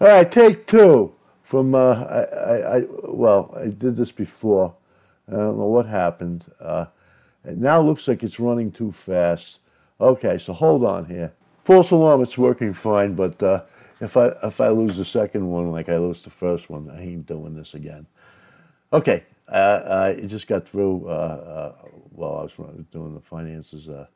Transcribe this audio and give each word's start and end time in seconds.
All 0.00 0.06
right, 0.08 0.30
take 0.30 0.66
two 0.66 1.14
from. 1.42 1.74
Uh, 1.74 2.04
I, 2.04 2.22
I, 2.22 2.76
I, 2.76 2.84
well, 3.04 3.54
I 3.56 3.66
did 3.66 3.96
this 3.96 4.12
before. 4.12 4.74
I 5.26 5.32
don't 5.32 5.58
know 5.58 5.66
what 5.66 5.86
happened. 5.86 6.44
Uh, 6.60 6.86
it 7.44 7.58
now 7.58 7.80
looks 7.80 8.06
like 8.06 8.22
it's 8.22 8.38
running 8.38 8.70
too 8.70 8.92
fast. 8.92 9.60
Okay, 10.00 10.38
so 10.38 10.52
hold 10.52 10.84
on 10.84 11.06
here. 11.06 11.32
False 11.64 11.90
alarm, 11.90 12.22
it's 12.22 12.38
working 12.38 12.72
fine, 12.72 13.14
but 13.14 13.42
uh, 13.42 13.62
if 14.00 14.16
I 14.16 14.28
if 14.44 14.60
I 14.60 14.68
lose 14.68 14.96
the 14.96 15.04
second 15.04 15.48
one 15.48 15.70
like 15.72 15.88
I 15.88 15.98
lose 15.98 16.22
the 16.22 16.30
first 16.30 16.70
one, 16.70 16.90
I 16.90 17.02
ain't 17.02 17.26
doing 17.26 17.56
this 17.56 17.74
again. 17.74 18.06
Okay, 18.92 19.24
uh, 19.48 20.14
I 20.16 20.20
just 20.26 20.46
got 20.46 20.68
through. 20.68 21.08
Uh, 21.08 21.74
uh, 21.82 21.88
while 22.18 22.38
I 22.38 22.42
was 22.42 22.84
doing 22.90 23.14
the 23.14 23.20
finances. 23.20 23.88
Uh, 23.88 24.06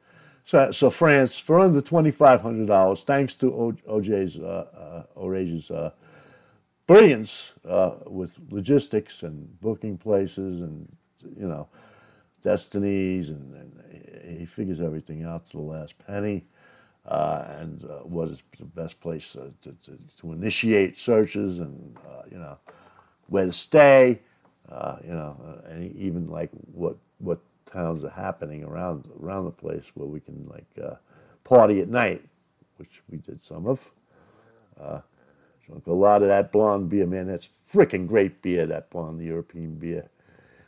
so, 0.44 0.70
so 0.72 0.90
France 0.90 1.38
for 1.38 1.60
under 1.60 1.80
twenty 1.80 2.10
five 2.10 2.40
hundred 2.42 2.66
dollars, 2.66 3.04
thanks 3.04 3.34
to 3.36 3.50
OJ's 3.86 4.38
uh, 4.38 5.04
uh, 5.16 5.74
uh, 5.74 5.90
brilliance 6.86 7.52
uh, 7.66 7.92
with 8.06 8.38
logistics 8.50 9.22
and 9.22 9.60
booking 9.60 9.96
places 9.96 10.60
and 10.60 10.88
you 11.38 11.46
know 11.46 11.68
destinies 12.42 13.28
and, 13.28 13.54
and 13.54 14.38
he 14.38 14.44
figures 14.44 14.80
everything 14.80 15.22
out 15.22 15.46
to 15.46 15.52
the 15.52 15.62
last 15.62 15.94
penny. 16.06 16.44
Uh, 17.04 17.44
and 17.58 17.84
uh, 17.84 17.98
what 18.04 18.28
is 18.28 18.44
the 18.58 18.64
best 18.64 19.00
place 19.00 19.32
to, 19.32 19.52
to, 19.60 19.74
to 20.16 20.32
initiate 20.32 20.96
searches 20.96 21.58
and 21.58 21.96
you 22.30 22.38
know 22.38 22.56
where 23.26 23.46
to 23.46 23.52
stay, 23.52 24.20
you 25.04 25.12
know, 25.12 25.60
and 25.66 25.96
even 25.96 26.28
like 26.28 26.50
what 26.72 26.96
what 27.18 27.40
towns 27.66 28.04
are 28.04 28.10
happening 28.10 28.64
around 28.64 29.08
around 29.20 29.44
the 29.44 29.50
place 29.50 29.90
where 29.94 30.06
we 30.06 30.20
can 30.20 30.46
like 30.48 30.66
uh, 30.82 30.96
party 31.44 31.80
at 31.80 31.88
night, 31.88 32.22
which 32.76 33.02
we 33.08 33.18
did 33.18 33.44
some 33.44 33.66
of. 33.66 33.90
Uh, 34.80 35.00
drunk 35.66 35.86
a 35.86 35.92
lot 35.92 36.22
of 36.22 36.28
that 36.28 36.52
blonde 36.52 36.88
beer, 36.88 37.06
man. 37.06 37.26
That's 37.26 37.48
freaking 37.72 38.06
great 38.06 38.42
beer, 38.42 38.66
that 38.66 38.90
blonde 38.90 39.22
European 39.22 39.76
beer. 39.76 40.08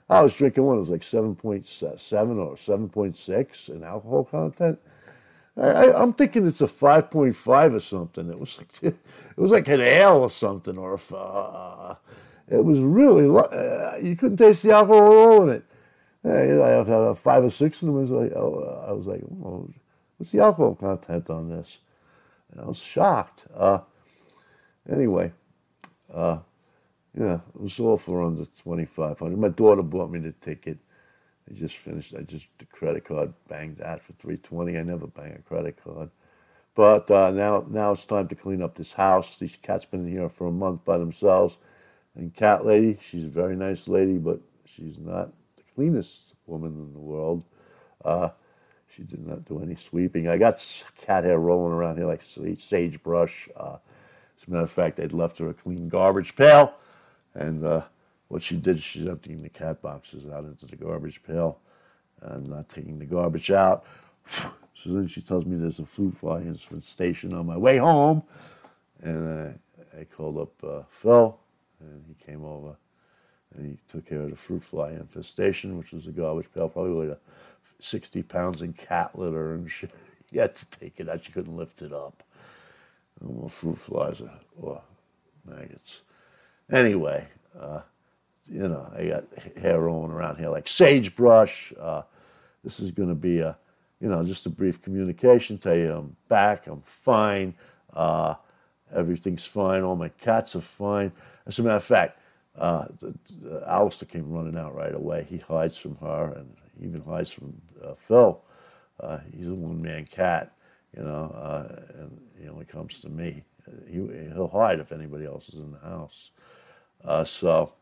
I 0.08 0.22
was 0.22 0.36
drinking 0.36 0.64
one, 0.64 0.76
it 0.76 0.80
was 0.80 0.90
like 0.90 1.00
7.7 1.00 2.36
or 2.36 2.56
7.6 2.56 3.68
in 3.70 3.82
alcohol 3.82 4.24
content. 4.24 4.78
I, 5.56 6.02
am 6.02 6.12
thinking 6.12 6.46
it's 6.46 6.60
a 6.60 6.66
5.5 6.66 7.74
or 7.74 7.80
something. 7.80 8.28
It 8.28 8.38
was 8.38 8.58
like 8.58 8.68
it 8.82 8.96
was 9.36 9.52
like 9.52 9.68
an 9.68 9.80
ale 9.80 10.18
or 10.18 10.30
something, 10.30 10.76
or 10.76 10.94
if, 10.94 11.12
uh, 11.12 11.94
it 12.48 12.64
was 12.64 12.80
really 12.80 13.28
uh, 13.28 13.96
you 13.96 14.16
couldn't 14.16 14.36
taste 14.36 14.64
the 14.64 14.72
alcohol 14.72 15.48
in 15.48 15.56
it. 15.56 15.64
I 16.24 16.68
have 16.68 17.18
five 17.18 17.44
or 17.44 17.50
six 17.50 17.82
of 17.82 17.86
them. 17.88 17.96
I 17.96 18.00
was 18.00 18.10
like, 18.10 18.32
oh, 18.34 18.84
I 18.88 18.92
was 18.92 19.06
like, 19.06 19.22
oh, 19.22 19.68
what's 20.16 20.32
the 20.32 20.40
alcohol 20.40 20.74
content 20.74 21.28
on 21.28 21.50
this? 21.50 21.80
And 22.50 22.60
I 22.60 22.64
was 22.64 22.78
shocked. 22.78 23.46
Uh, 23.54 23.80
anyway, 24.90 25.32
uh, 26.12 26.38
yeah, 27.18 27.40
it 27.54 27.60
was 27.60 27.78
all 27.78 27.96
for 27.96 28.22
under 28.22 28.44
twenty 28.44 28.86
five 28.86 29.18
hundred. 29.18 29.38
My 29.38 29.48
daughter 29.48 29.82
bought 29.82 30.10
me 30.10 30.18
the 30.18 30.32
ticket. 30.32 30.78
I 31.48 31.54
just 31.54 31.76
finished. 31.76 32.14
I 32.18 32.22
just 32.22 32.48
the 32.58 32.64
credit 32.66 33.04
card 33.04 33.34
banged 33.48 33.76
that 33.78 34.02
for 34.02 34.14
three 34.14 34.38
twenty. 34.38 34.78
I 34.78 34.82
never 34.82 35.06
bang 35.06 35.32
a 35.32 35.42
credit 35.42 35.78
card. 35.82 36.10
But 36.74 37.10
uh, 37.10 37.30
now, 37.30 37.64
now 37.68 37.92
it's 37.92 38.04
time 38.04 38.26
to 38.28 38.34
clean 38.34 38.62
up 38.62 38.74
this 38.74 38.94
house. 38.94 39.38
These 39.38 39.56
cats 39.56 39.84
been 39.84 40.12
here 40.12 40.28
for 40.28 40.48
a 40.48 40.52
month 40.52 40.84
by 40.84 40.98
themselves. 40.98 41.56
And 42.16 42.34
cat 42.34 42.64
lady, 42.64 42.98
she's 43.00 43.24
a 43.24 43.28
very 43.28 43.54
nice 43.54 43.86
lady, 43.86 44.18
but 44.18 44.40
she's 44.64 44.98
not 44.98 45.32
cleanest 45.74 46.34
woman 46.46 46.72
in 46.72 46.92
the 46.92 47.00
world. 47.00 47.44
Uh, 48.04 48.30
she 48.88 49.02
did 49.02 49.26
not 49.26 49.44
do 49.44 49.60
any 49.60 49.74
sweeping. 49.74 50.28
I 50.28 50.38
got 50.38 50.84
cat 51.02 51.24
hair 51.24 51.38
rolling 51.38 51.72
around 51.72 51.96
here 51.96 52.06
like 52.06 52.22
sagebrush. 52.22 53.48
Uh, 53.56 53.78
as 54.38 54.46
a 54.46 54.50
matter 54.50 54.64
of 54.64 54.70
fact, 54.70 55.00
I'd 55.00 55.12
left 55.12 55.38
her 55.38 55.48
a 55.48 55.54
clean 55.54 55.88
garbage 55.88 56.36
pail, 56.36 56.74
and 57.34 57.64
uh, 57.64 57.82
what 58.28 58.42
she 58.42 58.56
did, 58.56 58.80
she's 58.80 59.06
emptying 59.06 59.42
the 59.42 59.48
cat 59.48 59.82
boxes 59.82 60.26
out 60.26 60.44
into 60.44 60.66
the 60.66 60.76
garbage 60.76 61.22
pail 61.22 61.58
and 62.20 62.48
not 62.48 62.68
taking 62.68 62.98
the 62.98 63.06
garbage 63.06 63.50
out. 63.50 63.84
So 64.76 64.90
then 64.90 65.06
she 65.06 65.22
tells 65.22 65.46
me 65.46 65.56
there's 65.56 65.78
a 65.78 65.84
fruit 65.84 66.16
fly 66.16 66.40
infestation 66.40 67.32
on 67.32 67.46
my 67.46 67.56
way 67.56 67.76
home, 67.76 68.24
and 69.00 69.56
I 69.96 70.02
called 70.02 70.36
up 70.36 70.64
uh, 70.64 70.82
Phil, 70.90 71.38
and 71.78 72.04
he 72.08 72.14
came 72.14 72.44
over 72.44 72.74
and 73.56 73.66
he 73.66 73.78
took 73.88 74.06
care 74.08 74.20
of 74.20 74.30
the 74.30 74.36
fruit 74.36 74.64
fly 74.64 74.90
infestation, 74.90 75.78
which 75.78 75.92
was 75.92 76.06
a 76.06 76.10
garbage 76.10 76.48
pail, 76.54 76.68
probably 76.68 76.92
weighed 76.92 77.10
a 77.10 77.18
60 77.78 78.22
pounds 78.22 78.62
in 78.62 78.72
cat 78.72 79.18
litter 79.18 79.54
and 79.54 79.70
shit. 79.70 79.90
He 80.30 80.40
had 80.40 80.56
to 80.56 80.66
take 80.66 80.98
it 80.98 81.08
out. 81.08 81.28
You 81.28 81.32
couldn't 81.32 81.56
lift 81.56 81.80
it 81.80 81.92
up. 81.92 82.24
No 83.20 83.46
fruit 83.46 83.78
flies 83.78 84.20
or, 84.20 84.32
or 84.60 84.82
maggots. 85.44 86.02
Anyway, 86.68 87.28
uh, 87.56 87.82
you 88.50 88.66
know, 88.66 88.90
I 88.96 89.06
got 89.06 89.24
hair 89.56 89.80
rolling 89.80 90.10
around 90.10 90.38
here 90.38 90.48
like 90.48 90.66
sagebrush. 90.66 91.72
Uh, 91.78 92.02
this 92.64 92.80
is 92.80 92.90
going 92.90 93.10
to 93.10 93.14
be 93.14 93.38
a, 93.38 93.56
you 94.00 94.08
know, 94.08 94.24
just 94.24 94.46
a 94.46 94.50
brief 94.50 94.82
communication. 94.82 95.56
Tell 95.56 95.76
you 95.76 95.92
I'm 95.92 96.16
back. 96.28 96.66
I'm 96.66 96.82
fine. 96.82 97.54
Uh, 97.92 98.34
everything's 98.92 99.46
fine. 99.46 99.82
All 99.82 99.94
my 99.94 100.08
cats 100.08 100.56
are 100.56 100.60
fine. 100.60 101.12
As 101.46 101.60
a 101.60 101.62
matter 101.62 101.76
of 101.76 101.84
fact, 101.84 102.18
uh, 102.56 102.86
the 103.00 103.62
Alistair 103.66 104.08
came 104.08 104.30
running 104.30 104.56
out 104.56 104.74
right 104.74 104.94
away. 104.94 105.26
He 105.28 105.38
hides 105.38 105.76
from 105.76 105.96
her 105.96 106.32
and 106.36 106.56
even 106.80 107.02
hides 107.02 107.30
from 107.30 107.60
uh, 107.82 107.94
Phil. 107.94 108.40
Uh, 109.00 109.18
he's 109.32 109.48
a 109.48 109.54
one 109.54 109.82
man 109.82 110.06
cat, 110.06 110.52
you 110.96 111.02
know, 111.02 111.34
uh, 111.36 112.00
and 112.00 112.20
he 112.40 112.48
only 112.48 112.64
comes 112.64 113.00
to 113.00 113.08
me. 113.08 113.44
He, 113.88 113.94
he'll 114.32 114.48
hide 114.52 114.78
if 114.78 114.92
anybody 114.92 115.24
else 115.24 115.48
is 115.48 115.60
in 115.60 115.72
the 115.72 115.78
house. 115.78 116.30
Uh, 117.04 117.24
so 117.24 117.72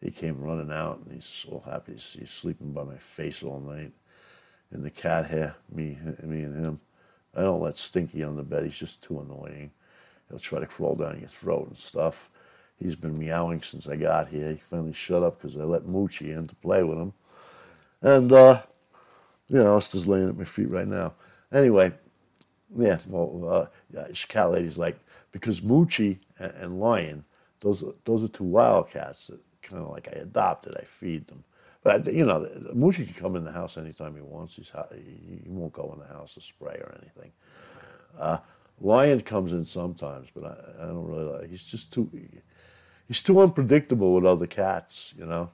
he 0.00 0.10
came 0.10 0.40
running 0.40 0.72
out 0.72 1.00
and 1.04 1.14
he's 1.14 1.26
so 1.26 1.62
happy. 1.64 1.94
He's 1.94 2.30
sleeping 2.30 2.72
by 2.72 2.84
my 2.84 2.98
face 2.98 3.42
all 3.42 3.60
night 3.60 3.92
in 4.72 4.82
the 4.82 4.90
cat 4.90 5.26
hair, 5.26 5.56
me, 5.70 5.98
me 6.22 6.42
and 6.42 6.64
him. 6.64 6.80
I 7.34 7.42
don't 7.42 7.60
let 7.60 7.78
Stinky 7.78 8.22
on 8.22 8.36
the 8.36 8.42
bed. 8.42 8.64
He's 8.64 8.78
just 8.78 9.02
too 9.02 9.20
annoying. 9.20 9.72
He'll 10.28 10.38
try 10.38 10.60
to 10.60 10.66
crawl 10.66 10.94
down 10.94 11.20
your 11.20 11.28
throat 11.28 11.68
and 11.68 11.76
stuff. 11.76 12.30
He's 12.82 12.96
been 12.96 13.18
meowing 13.18 13.62
since 13.62 13.86
I 13.88 13.96
got 13.96 14.28
here. 14.28 14.50
He 14.50 14.56
finally 14.56 14.92
shut 14.92 15.22
up 15.22 15.40
because 15.40 15.56
I 15.56 15.62
let 15.62 15.82
Moochie 15.82 16.36
in 16.36 16.48
to 16.48 16.54
play 16.56 16.82
with 16.82 16.98
him. 16.98 17.12
And, 18.00 18.32
uh, 18.32 18.62
you 19.48 19.58
know, 19.58 19.76
Esther's 19.76 20.08
laying 20.08 20.28
at 20.28 20.36
my 20.36 20.44
feet 20.44 20.68
right 20.68 20.88
now. 20.88 21.14
Anyway, 21.52 21.92
yeah, 22.76 22.98
well, 23.06 23.70
uh, 23.94 24.06
cat 24.28 24.50
lady's 24.50 24.78
like, 24.78 24.98
because 25.30 25.60
Moochie 25.60 26.18
and, 26.38 26.52
and 26.52 26.80
Lion, 26.80 27.24
those, 27.60 27.84
those 28.04 28.24
are 28.24 28.28
two 28.28 28.44
wild 28.44 28.90
cats 28.90 29.28
that 29.28 29.40
kind 29.62 29.82
of 29.82 29.90
like 29.90 30.08
I 30.08 30.18
adopted. 30.18 30.76
I 30.76 30.84
feed 30.84 31.28
them. 31.28 31.44
But, 31.84 32.12
you 32.12 32.24
know, 32.24 32.48
Moochie 32.74 33.06
can 33.06 33.14
come 33.14 33.36
in 33.36 33.44
the 33.44 33.52
house 33.52 33.76
anytime 33.76 34.14
he 34.14 34.22
wants. 34.22 34.56
He's, 34.56 34.72
he, 34.94 35.42
he 35.44 35.48
won't 35.48 35.72
go 35.72 35.92
in 35.92 36.00
the 36.00 36.14
house 36.14 36.34
to 36.34 36.40
spray 36.40 36.80
or 36.80 36.96
anything. 37.00 37.32
Uh, 38.18 38.38
Lion 38.80 39.20
comes 39.20 39.52
in 39.52 39.66
sometimes, 39.66 40.28
but 40.34 40.44
I, 40.44 40.84
I 40.84 40.86
don't 40.86 41.06
really 41.06 41.24
like. 41.24 41.50
He's 41.50 41.64
just 41.64 41.92
too 41.92 42.10
he's 43.12 43.22
too 43.22 43.42
unpredictable 43.42 44.14
with 44.14 44.24
other 44.24 44.46
cats, 44.46 45.12
you 45.18 45.26
know. 45.26 45.50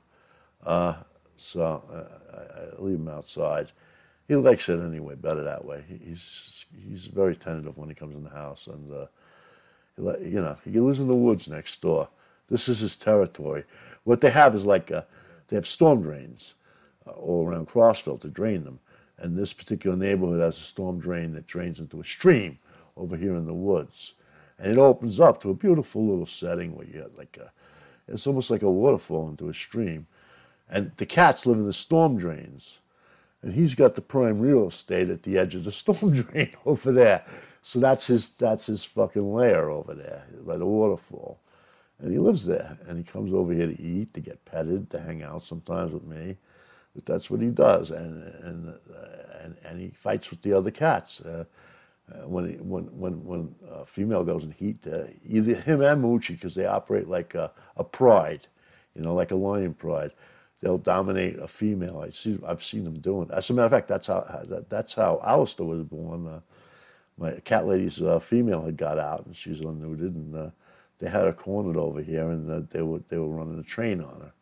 Uh, 0.64 0.94
so 1.36 1.82
I, 1.92 2.36
I, 2.36 2.80
leave 2.80 3.00
him 3.00 3.08
outside. 3.08 3.72
He 4.28 4.36
likes 4.36 4.68
it 4.68 4.78
anyway, 4.78 5.16
better 5.16 5.42
that 5.42 5.64
way. 5.64 5.82
He's 5.88 6.66
he's 6.88 7.06
very 7.06 7.34
tentative 7.34 7.76
when 7.76 7.88
he 7.88 7.96
comes 7.96 8.14
in 8.14 8.22
the 8.22 8.30
house, 8.30 8.68
and 8.68 8.92
uh, 8.92 9.06
he, 9.96 10.28
you 10.28 10.40
know 10.40 10.56
he 10.64 10.78
lives 10.78 11.00
in 11.00 11.08
the 11.08 11.16
woods 11.16 11.48
next 11.48 11.82
door. 11.82 12.08
This 12.48 12.68
is 12.68 12.78
his 12.78 12.96
territory. 12.96 13.64
What 14.04 14.20
they 14.20 14.30
have 14.30 14.54
is 14.54 14.64
like 14.64 14.92
a, 14.92 14.98
uh, 14.98 15.02
they 15.48 15.56
have 15.56 15.66
storm 15.66 16.02
drains 16.02 16.54
uh, 17.08 17.10
all 17.10 17.44
around 17.44 17.66
Crossville 17.66 18.20
to 18.20 18.28
drain 18.28 18.62
them, 18.62 18.78
and 19.16 19.36
this 19.36 19.52
particular 19.52 19.96
neighborhood 19.96 20.40
has 20.40 20.58
a 20.58 20.62
storm 20.62 21.00
drain 21.00 21.32
that 21.32 21.48
drains 21.48 21.80
into 21.80 22.00
a 22.00 22.04
stream 22.04 22.60
over 22.96 23.16
here 23.16 23.34
in 23.34 23.46
the 23.46 23.54
woods 23.54 24.14
and 24.58 24.72
it 24.72 24.78
opens 24.78 25.20
up 25.20 25.40
to 25.42 25.50
a 25.50 25.54
beautiful 25.54 26.06
little 26.06 26.26
setting 26.26 26.76
where 26.76 26.86
you 26.86 27.00
have 27.00 27.14
like 27.16 27.38
a, 27.40 27.52
it's 28.12 28.26
almost 28.26 28.50
like 28.50 28.62
a 28.62 28.70
waterfall 28.70 29.28
into 29.28 29.48
a 29.48 29.54
stream, 29.54 30.06
and 30.68 30.92
the 30.96 31.06
cats 31.06 31.46
live 31.46 31.58
in 31.58 31.66
the 31.66 31.72
storm 31.72 32.18
drains, 32.18 32.78
and 33.42 33.54
he's 33.54 33.74
got 33.74 33.94
the 33.94 34.02
prime 34.02 34.40
real 34.40 34.68
estate 34.68 35.10
at 35.10 35.22
the 35.24 35.38
edge 35.38 35.54
of 35.54 35.64
the 35.64 35.72
storm 35.84 36.12
drain 36.22 36.52
over 36.66 36.92
there, 36.92 37.24
so 37.62 37.78
that's 37.80 38.06
his 38.08 38.28
that's 38.30 38.66
his 38.66 38.84
fucking 38.84 39.32
lair 39.34 39.70
over 39.70 39.94
there 39.94 40.24
by 40.46 40.56
the 40.56 40.66
waterfall, 40.66 41.38
and 42.00 42.12
he 42.12 42.18
lives 42.18 42.46
there, 42.46 42.78
and 42.86 42.98
he 42.98 43.04
comes 43.04 43.32
over 43.32 43.52
here 43.52 43.66
to 43.66 43.82
eat, 43.82 44.14
to 44.14 44.20
get 44.20 44.44
petted, 44.44 44.90
to 44.90 45.00
hang 45.00 45.22
out 45.22 45.42
sometimes 45.42 45.92
with 45.92 46.04
me. 46.04 46.36
But 46.94 47.06
that's 47.06 47.30
what 47.30 47.40
he 47.40 47.48
does, 47.48 47.90
and 47.90 48.24
and 48.44 48.68
uh, 48.70 49.42
and, 49.44 49.56
and 49.64 49.80
he 49.80 49.90
fights 49.90 50.30
with 50.30 50.42
the 50.42 50.52
other 50.52 50.70
cats. 50.72 51.20
Uh, 51.20 51.44
when, 52.24 52.68
when, 52.68 52.84
when, 52.98 53.24
when 53.24 53.54
a 53.70 53.86
female 53.86 54.24
goes 54.24 54.44
in 54.44 54.52
heat, 54.52 54.86
uh, 54.86 55.04
either 55.26 55.54
him 55.54 55.82
and 55.82 56.02
Moochie, 56.02 56.30
because 56.30 56.54
they 56.54 56.66
operate 56.66 57.08
like 57.08 57.34
a, 57.34 57.52
a, 57.76 57.84
pride, 57.84 58.48
you 58.94 59.02
know, 59.02 59.14
like 59.14 59.30
a 59.30 59.36
lion 59.36 59.74
pride. 59.74 60.12
They'll 60.60 60.78
dominate 60.78 61.38
a 61.38 61.46
female. 61.46 62.00
I 62.00 62.10
see, 62.10 62.38
I've 62.46 62.62
seen 62.62 62.84
them 62.84 62.98
doing. 62.98 63.30
As 63.32 63.48
a 63.48 63.54
matter 63.54 63.66
of 63.66 63.72
fact, 63.72 63.88
that's 63.88 64.08
how 64.08 64.20
that, 64.48 64.68
that's 64.68 64.94
how 64.94 65.20
Alistair 65.24 65.66
was 65.66 65.84
born. 65.84 66.26
Uh, 66.26 66.40
my 67.16 67.32
cat 67.40 67.66
lady's 67.66 68.00
uh, 68.00 68.18
female 68.18 68.64
had 68.64 68.76
got 68.76 68.98
out, 68.98 69.26
and 69.26 69.36
she's 69.36 69.60
unrooted, 69.60 70.14
and 70.14 70.34
uh, 70.34 70.50
they 70.98 71.08
had 71.08 71.24
her 71.24 71.32
cornered 71.32 71.76
over 71.76 72.02
here, 72.02 72.30
and 72.30 72.50
uh, 72.50 72.66
they 72.70 72.82
were 72.82 73.00
they 73.08 73.18
were 73.18 73.28
running 73.28 73.58
a 73.58 73.62
train 73.62 74.00
on 74.00 74.20
her. 74.20 74.32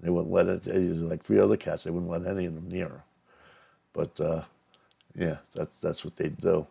They 0.00 0.10
wouldn't 0.10 0.32
let 0.32 0.46
it. 0.46 0.66
it 0.66 0.88
was 0.90 0.98
like 0.98 1.22
three 1.22 1.40
other 1.40 1.56
cats. 1.56 1.84
They 1.84 1.90
wouldn't 1.90 2.10
let 2.10 2.26
any 2.26 2.46
of 2.46 2.54
them 2.54 2.68
near 2.68 2.88
her. 2.88 3.04
But 3.94 4.20
uh, 4.20 4.42
yeah, 5.14 5.38
that's 5.54 5.78
that's 5.80 6.04
what 6.04 6.16
they 6.16 6.28
do. 6.28 6.66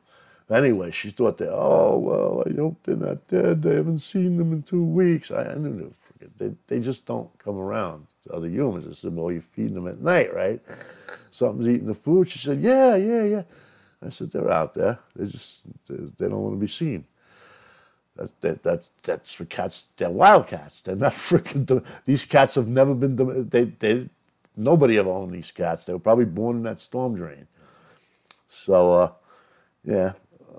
Anyway, 0.50 0.92
she 0.92 1.10
thought 1.10 1.40
that, 1.40 1.52
oh, 1.52 1.98
well, 1.98 2.44
I 2.46 2.54
hope 2.56 2.78
they're 2.84 2.96
not 2.96 3.28
dead. 3.28 3.64
They 3.64 3.76
haven't 3.76 4.00
seen 4.00 4.38
them 4.38 4.54
in 4.54 4.62
two 4.62 4.84
weeks. 4.84 5.32
I, 5.32 5.44
I 5.46 5.56
knew 5.56 5.92
they, 6.20 6.28
they, 6.38 6.56
they 6.68 6.80
just 6.80 7.08
don't 7.08 7.36
come 7.40 7.58
around 7.58 8.08
to 8.24 8.34
other 8.34 8.48
humans. 8.48 8.86
I 8.88 8.94
said, 8.94 9.16
well, 9.16 9.32
you're 9.32 9.42
feeding 9.42 9.74
them 9.74 9.88
at 9.88 10.02
night, 10.02 10.34
right? 10.34 10.62
Something's 11.32 11.68
eating 11.68 11.88
the 11.88 11.96
food. 11.96 12.30
She 12.30 12.38
said, 12.38 12.62
yeah, 12.62 12.96
yeah, 12.96 13.24
yeah. 13.24 13.44
I 14.06 14.10
said, 14.10 14.32
they're 14.32 14.52
out 14.52 14.76
there. 14.76 15.00
They 15.16 15.26
just, 15.26 15.64
they, 15.88 15.96
they 15.96 16.30
don't 16.30 16.44
want 16.44 16.56
to 16.56 16.60
be 16.60 16.68
seen. 16.68 17.06
That, 18.16 18.40
that, 18.42 18.64
that, 18.64 18.84
that's 19.02 19.40
what 19.40 19.50
cats, 19.50 19.86
they're 19.98 20.12
wild 20.12 20.48
cats. 20.48 20.82
They're 20.82 20.96
not 20.96 21.12
freaking, 21.14 21.84
these 22.06 22.24
cats 22.24 22.54
have 22.54 22.68
never 22.68 22.94
been, 22.94 23.50
they, 23.50 23.64
they, 23.64 24.10
nobody 24.56 25.00
ever 25.00 25.10
owned 25.10 25.34
these 25.34 25.52
cats. 25.52 25.86
They 25.86 25.94
were 25.94 26.00
probably 26.00 26.26
born 26.26 26.58
in 26.58 26.64
that 26.64 26.80
storm 26.80 27.16
drain. 27.16 27.48
So, 28.48 28.94
uh, 28.94 29.12
yeah, 29.84 30.14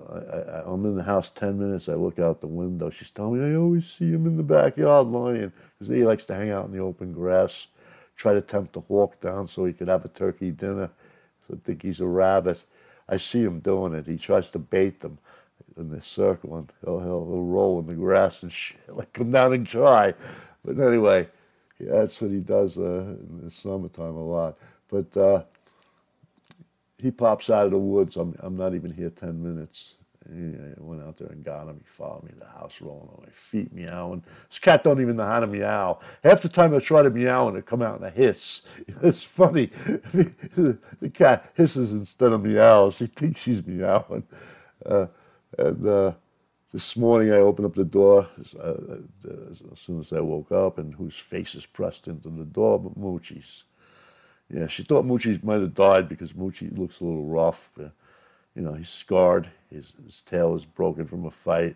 I, 0.09 0.71
am 0.71 0.85
in 0.85 0.95
the 0.95 1.03
house 1.03 1.29
10 1.31 1.59
minutes. 1.59 1.89
I 1.89 1.93
look 1.93 2.19
out 2.19 2.41
the 2.41 2.47
window. 2.47 2.89
She's 2.89 3.11
telling 3.11 3.39
me 3.39 3.51
I 3.51 3.57
always 3.57 3.87
see 3.87 4.11
him 4.11 4.25
in 4.25 4.37
the 4.37 4.43
backyard 4.43 5.07
lying 5.07 5.51
because 5.77 5.93
he 5.93 6.03
likes 6.05 6.25
to 6.25 6.35
hang 6.35 6.49
out 6.51 6.65
in 6.65 6.71
the 6.71 6.79
open 6.79 7.11
grass, 7.11 7.67
try 8.15 8.33
to 8.33 8.41
tempt 8.41 8.73
the 8.73 8.79
hawk 8.81 9.19
down 9.19 9.47
so 9.47 9.65
he 9.65 9.73
could 9.73 9.87
have 9.87 10.05
a 10.05 10.09
turkey 10.09 10.51
dinner. 10.51 10.89
So 11.47 11.55
I 11.55 11.57
think 11.63 11.81
he's 11.81 11.99
a 11.99 12.07
rabbit. 12.07 12.63
I 13.09 13.17
see 13.17 13.43
him 13.43 13.59
doing 13.59 13.93
it. 13.93 14.07
He 14.07 14.17
tries 14.17 14.49
to 14.51 14.59
bait 14.59 15.01
them 15.01 15.17
in 15.77 15.89
the 15.89 16.01
circle 16.01 16.57
and 16.57 16.71
he'll, 16.83 16.99
he'll, 16.99 17.25
he'll 17.25 17.43
roll 17.43 17.79
in 17.79 17.87
the 17.87 17.93
grass 17.93 18.43
and 18.43 18.51
shit, 18.51 18.79
like 18.89 19.13
come 19.13 19.31
down 19.31 19.53
and 19.53 19.67
try. 19.67 20.13
But 20.63 20.79
anyway, 20.79 21.27
yeah, 21.79 21.91
that's 21.99 22.19
what 22.21 22.31
he 22.31 22.39
does 22.39 22.77
uh, 22.77 23.15
in 23.19 23.41
the 23.43 23.51
summertime 23.51 24.15
a 24.15 24.23
lot. 24.23 24.57
But 24.89 25.15
uh, 25.17 25.43
he 26.97 27.11
pops 27.11 27.49
out 27.49 27.65
of 27.65 27.71
the 27.71 27.77
woods. 27.77 28.15
I'm, 28.17 28.35
I'm 28.39 28.57
not 28.57 28.73
even 28.73 28.91
here 28.91 29.09
10 29.09 29.41
minutes. 29.41 29.97
I 30.29 30.73
went 30.77 31.01
out 31.03 31.17
there 31.17 31.29
and 31.29 31.43
got 31.43 31.67
him. 31.67 31.79
He 31.79 31.85
followed 31.85 32.23
me 32.23 32.31
to 32.31 32.39
the 32.39 32.47
house, 32.47 32.81
rolling 32.81 33.09
on 33.09 33.23
my 33.23 33.31
feet, 33.31 33.71
meowing. 33.71 34.23
This 34.49 34.59
cat 34.59 34.83
don't 34.83 34.99
even 35.01 35.15
know 35.15 35.25
how 35.25 35.39
to 35.39 35.47
meow. 35.47 35.99
Half 36.23 36.41
the 36.41 36.49
time 36.49 36.75
I 36.75 36.79
try 36.79 37.01
to 37.01 37.09
meow 37.09 37.47
and 37.47 37.57
it 37.57 37.65
come 37.65 37.81
out 37.81 37.99
in 37.99 38.05
a 38.05 38.09
hiss. 38.09 38.67
It's 39.01 39.23
funny. 39.23 39.67
the 39.77 41.09
cat 41.13 41.51
hisses 41.53 41.93
instead 41.93 42.33
of 42.33 42.43
meows. 42.43 42.99
He 42.99 43.05
thinks 43.05 43.45
he's 43.45 43.65
meowing. 43.65 44.23
Uh, 44.85 45.07
and 45.57 45.87
uh, 45.87 46.11
this 46.73 46.97
morning 46.97 47.31
I 47.31 47.37
opened 47.37 47.67
up 47.67 47.75
the 47.75 47.85
door 47.85 48.27
uh, 48.59 48.73
as 49.51 49.79
soon 49.79 49.99
as 50.01 50.11
I 50.11 50.19
woke 50.19 50.51
up, 50.51 50.77
and 50.77 50.93
whose 50.95 51.17
face 51.17 51.55
is 51.55 51.65
pressed 51.65 52.07
into 52.07 52.29
the 52.29 52.43
door 52.43 52.79
but 52.79 52.97
Moochie's. 52.97 53.63
Yeah, 54.49 54.67
she 54.67 54.83
thought 54.83 55.05
Moochie 55.05 55.43
might 55.43 55.61
have 55.61 55.75
died 55.75 56.07
because 56.07 56.33
Moochie 56.33 56.75
looks 56.77 57.01
a 57.01 57.05
little 57.05 57.25
rough. 57.25 57.69
But, 57.75 57.91
you 58.55 58.61
know, 58.61 58.73
he's 58.73 58.89
scarred. 58.89 59.49
His, 59.69 59.93
his 60.05 60.21
tail 60.21 60.55
is 60.55 60.65
broken 60.65 61.05
from 61.05 61.25
a 61.25 61.31
fight. 61.31 61.75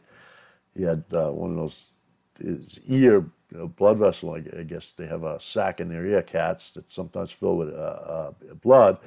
He 0.76 0.84
had 0.84 1.04
uh, 1.14 1.32
one 1.32 1.52
of 1.52 1.58
those, 1.58 1.92
his 2.40 2.80
ear, 2.88 3.26
you 3.52 3.58
know, 3.58 3.68
blood 3.68 3.98
vessel, 3.98 4.34
I, 4.34 4.64
guess 4.64 4.92
they 4.92 5.06
have 5.08 5.24
a 5.24 5.40
sac 5.40 5.82
in 5.82 5.90
their 5.90 6.06
ear, 6.06 6.22
cats, 6.22 6.72
that 6.72 6.90
sometimes 6.90 7.32
fill 7.32 7.58
with 7.58 7.74
uh, 7.74 7.78
uh, 7.78 8.32
blood. 8.62 8.98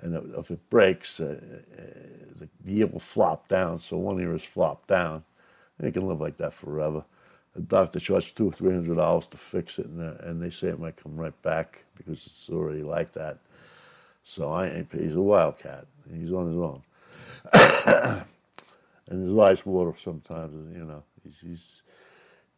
And 0.00 0.34
if 0.36 0.50
it 0.50 0.68
breaks, 0.68 1.20
uh, 1.20 1.40
uh, 1.78 1.82
the 2.40 2.48
ear 2.66 2.86
will 2.88 2.98
flop 2.98 3.46
down. 3.46 3.78
So 3.78 3.96
one 3.96 4.20
ear 4.20 4.34
is 4.34 4.44
flopped 4.44 4.88
down. 4.88 5.24
And 5.78 5.94
can 5.94 6.08
live 6.08 6.20
like 6.20 6.38
that 6.38 6.54
forever 6.54 7.04
the 7.58 7.64
doctor 7.64 7.98
charged 7.98 8.36
two 8.36 8.48
or 8.48 8.52
three 8.52 8.72
hundred 8.72 8.94
dollars 8.96 9.26
to 9.28 9.36
fix 9.36 9.80
it, 9.80 9.86
and, 9.86 10.00
uh, 10.00 10.14
and 10.22 10.40
they 10.40 10.50
say 10.50 10.68
it 10.68 10.78
might 10.78 10.96
come 10.96 11.16
right 11.16 11.40
back 11.42 11.84
because 11.96 12.24
it's 12.24 12.48
already 12.50 12.84
like 12.84 13.12
that. 13.14 13.38
So 14.22 14.52
I 14.52 14.68
ain't. 14.68 14.92
He's 14.92 15.16
a 15.16 15.20
wildcat. 15.20 15.86
He's 16.12 16.32
on 16.32 16.46
his 16.46 16.56
own, 16.56 18.24
and 19.08 19.28
his 19.28 19.36
eyes 19.38 19.66
water 19.66 19.92
sometimes. 19.98 20.52
You 20.76 20.84
know, 20.84 21.02
he's 21.24 21.34
he's 21.42 21.82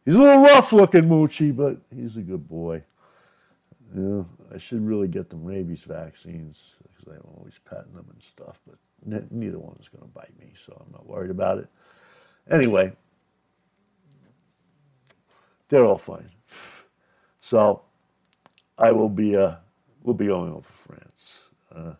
he's 0.05 0.15
a 0.15 0.19
little 0.19 0.43
rough 0.43 0.71
looking, 0.71 1.05
Moochie, 1.05 1.55
but 1.55 1.77
he's 1.93 2.15
a 2.15 2.21
good 2.21 2.47
boy. 2.47 2.83
You 3.95 4.01
know, 4.01 4.29
I 4.53 4.59
should 4.59 4.85
really 4.85 5.07
get 5.07 5.31
them 5.31 5.43
rabies 5.43 5.81
vaccines 5.83 6.75
because 6.83 7.11
I'm 7.15 7.27
always 7.37 7.59
petting 7.67 7.93
them 7.95 8.05
and 8.13 8.21
stuff, 8.21 8.59
but 8.67 8.77
neither 9.03 9.57
one 9.57 9.77
is 9.81 9.89
going 9.89 10.03
to 10.03 10.07
bite 10.13 10.37
me, 10.39 10.53
so 10.55 10.79
I'm 10.79 10.91
not 10.91 11.07
worried 11.07 11.31
about 11.31 11.57
it. 11.57 11.67
Anyway, 12.49 12.93
they're 15.71 15.85
all 15.85 15.97
fine. 15.97 16.29
So 17.39 17.81
I 18.77 18.91
will 18.91 19.09
be 19.09 19.35
uh, 19.35 19.55
will 20.03 20.13
be 20.13 20.27
going 20.27 20.51
over 20.53 20.69
France. 20.69 21.39
Uh, 21.73 21.93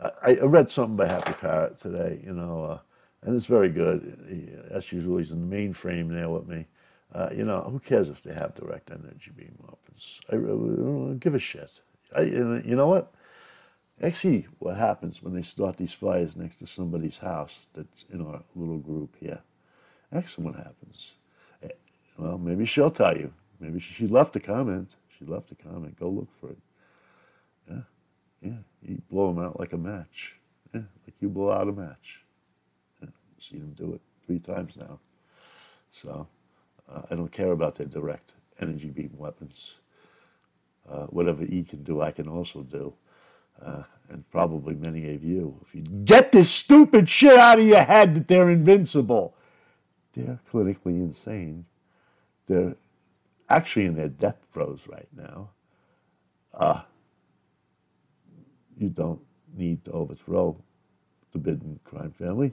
I, 0.00 0.36
I, 0.36 0.44
read 0.44 0.70
something 0.70 0.96
by 0.96 1.06
Happy 1.06 1.34
Parrot 1.34 1.78
today, 1.78 2.20
you 2.24 2.32
know, 2.32 2.64
uh, 2.64 2.78
and 3.22 3.36
it's 3.36 3.46
very 3.46 3.68
good. 3.68 4.26
He, 4.28 4.48
as 4.74 4.90
usual, 4.90 5.18
he's 5.18 5.30
in 5.30 5.48
the 5.48 5.56
mainframe 5.56 6.12
there 6.12 6.30
with 6.30 6.48
me. 6.48 6.66
Uh, 7.14 7.28
you 7.32 7.44
know, 7.44 7.60
who 7.70 7.78
cares 7.78 8.08
if 8.08 8.22
they 8.22 8.32
have 8.32 8.54
direct 8.54 8.90
energy 8.90 9.30
beam 9.36 9.54
weapons? 9.60 10.20
I, 10.32 10.36
I 10.36 11.14
give 11.14 11.34
a 11.34 11.38
shit. 11.38 11.80
I, 12.16 12.22
you 12.22 12.74
know 12.74 12.88
what? 12.88 13.12
Actually, 14.02 14.46
what 14.58 14.76
happens 14.76 15.22
when 15.22 15.34
they 15.34 15.42
start 15.42 15.76
these 15.76 15.94
fires 15.94 16.36
next 16.36 16.56
to 16.56 16.66
somebody's 16.66 17.18
house 17.18 17.68
that's 17.74 18.04
in 18.04 18.26
our 18.26 18.42
little 18.56 18.78
group 18.78 19.16
here? 19.20 19.40
Actually, 20.12 20.46
what 20.46 20.56
happens? 20.56 21.14
Well, 22.16 22.38
maybe 22.38 22.64
she'll 22.64 22.90
tell 22.90 23.16
you. 23.16 23.32
Maybe 23.60 23.80
she, 23.80 23.94
she 23.94 24.06
left 24.06 24.36
a 24.36 24.40
comment. 24.40 24.96
She 25.18 25.24
left 25.24 25.50
a 25.52 25.54
comment. 25.54 25.98
Go 25.98 26.08
look 26.08 26.28
for 26.40 26.50
it. 26.50 26.58
Yeah, 27.70 27.80
yeah. 28.42 28.56
You 28.82 29.02
blow 29.10 29.32
them 29.32 29.44
out 29.44 29.58
like 29.58 29.72
a 29.72 29.78
match. 29.78 30.38
Yeah, 30.72 30.82
like 31.06 31.14
you 31.20 31.28
blow 31.28 31.50
out 31.50 31.68
a 31.68 31.72
match. 31.72 32.24
Yeah, 33.00 33.08
I've 33.36 33.42
seen 33.42 33.60
them 33.60 33.72
do 33.72 33.94
it 33.94 34.00
three 34.26 34.38
times 34.38 34.76
now. 34.76 34.98
So 35.90 36.26
uh, 36.92 37.02
I 37.10 37.14
don't 37.14 37.32
care 37.32 37.52
about 37.52 37.76
their 37.76 37.86
direct 37.86 38.34
energy 38.60 38.90
beam 38.90 39.12
weapons. 39.16 39.76
Uh, 40.88 41.06
whatever 41.06 41.44
E 41.44 41.64
can 41.64 41.82
do, 41.82 42.02
I 42.02 42.10
can 42.10 42.28
also 42.28 42.62
do. 42.62 42.94
Uh, 43.62 43.84
and 44.10 44.28
probably 44.30 44.74
many 44.74 45.14
of 45.14 45.24
you. 45.24 45.58
If 45.62 45.74
you 45.74 45.82
get 45.82 46.32
this 46.32 46.50
stupid 46.50 47.08
shit 47.08 47.38
out 47.38 47.58
of 47.58 47.64
your 47.64 47.82
head 47.82 48.14
that 48.14 48.28
they're 48.28 48.50
invincible, 48.50 49.34
they're 50.12 50.40
clinically 50.52 51.00
insane 51.00 51.64
they're 52.46 52.76
actually 53.48 53.86
in 53.86 53.94
their 53.96 54.08
death 54.08 54.38
throes 54.50 54.88
right 54.90 55.08
now. 55.16 55.50
Uh, 56.52 56.82
you 58.78 58.88
don't 58.88 59.20
need 59.56 59.84
to 59.84 59.92
overthrow 59.92 60.56
the 61.32 61.38
Biden 61.38 61.78
crime 61.84 62.10
family. 62.10 62.52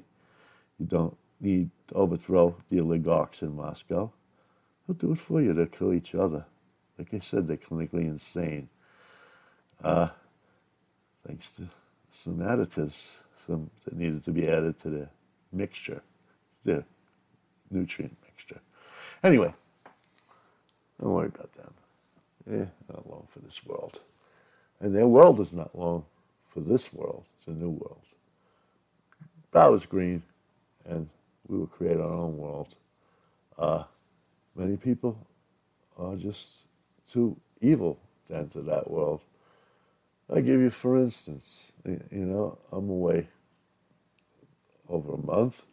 You 0.79 0.85
don't 0.85 1.17
need 1.39 1.69
to 1.87 1.95
overthrow 1.95 2.55
the 2.69 2.79
oligarchs 2.79 3.41
in 3.41 3.55
Moscow. 3.55 4.11
They'll 4.87 4.95
do 4.95 5.11
it 5.11 5.17
for 5.17 5.41
you. 5.41 5.53
They'll 5.53 5.67
kill 5.67 5.93
each 5.93 6.15
other. 6.15 6.45
Like 6.97 7.13
I 7.13 7.19
said, 7.19 7.47
they're 7.47 7.57
clinically 7.57 8.05
insane. 8.05 8.69
Uh, 9.83 10.09
thanks 11.25 11.55
to 11.55 11.63
some 12.11 12.37
additives 12.37 13.21
some 13.45 13.69
that 13.85 13.95
needed 13.95 14.23
to 14.23 14.31
be 14.31 14.47
added 14.47 14.77
to 14.79 14.89
the 14.89 15.09
mixture, 15.51 16.01
the 16.63 16.83
nutrient 17.69 18.17
mixture. 18.23 18.59
Anyway, 19.23 19.53
don't 21.01 21.13
worry 21.13 21.27
about 21.27 21.51
them. 21.53 21.73
Eh, 22.49 22.65
not 22.89 23.09
long 23.09 23.27
for 23.29 23.39
this 23.39 23.65
world. 23.65 24.01
And 24.79 24.95
their 24.95 25.07
world 25.07 25.39
is 25.39 25.53
not 25.53 25.77
long 25.77 26.05
for 26.47 26.59
this 26.59 26.93
world. 26.93 27.25
It's 27.37 27.47
a 27.47 27.51
new 27.51 27.69
world. 27.69 28.01
That 29.51 29.71
was 29.71 29.85
green, 29.85 30.23
and 30.85 31.09
we 31.47 31.57
will 31.57 31.67
create 31.67 31.97
our 31.97 32.13
own 32.13 32.37
world. 32.37 32.75
Uh, 33.57 33.83
many 34.55 34.77
people 34.77 35.27
are 35.97 36.15
just 36.15 36.65
too 37.05 37.37
evil 37.59 37.99
to 38.27 38.35
enter 38.35 38.61
that 38.61 38.89
world. 38.89 39.21
I 40.33 40.41
give 40.41 40.61
you, 40.61 40.69
for 40.69 40.97
instance, 40.97 41.73
you 41.85 41.99
know, 42.25 42.57
I'm 42.71 42.89
away 42.89 43.27
over 44.87 45.13
a 45.13 45.17
month. 45.17 45.65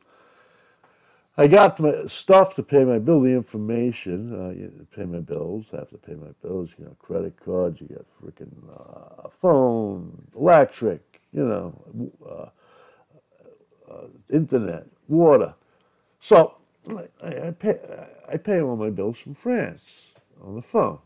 I 1.39 1.47
got 1.47 1.79
my 1.79 2.05
stuff 2.07 2.57
to 2.57 2.65
pay 2.65 2.85
my 2.85 2.99
bill, 2.99 3.21
the 3.21 3.29
information, 3.29 4.35
uh, 4.35 4.49
you 4.49 4.87
pay 4.95 5.05
my 5.05 5.21
bills, 5.21 5.71
I 5.73 5.77
have 5.77 5.91
to 5.91 5.99
pay 5.99 6.15
my 6.15 6.33
bills, 6.43 6.75
you 6.77 6.85
know, 6.85 6.97
credit 6.99 7.37
cards, 7.37 7.81
you 7.81 7.87
got 7.87 8.07
freaking 8.21 8.53
uh, 8.69 9.29
phone, 9.29 10.27
electric, 10.37 11.21
you 11.33 11.45
know, 11.45 12.11
uh, 12.29 13.93
uh 13.93 14.07
internet, 14.33 14.87
water. 15.07 15.55
So 16.19 16.57
I, 17.23 17.47
I, 17.47 17.51
pay, 17.53 17.79
I 18.29 18.37
pay 18.37 18.61
all 18.61 18.75
my 18.75 18.91
bills 18.91 19.19
from 19.19 19.35
France 19.35 20.11
on 20.43 20.57
the 20.57 20.63
phone. 20.63 20.99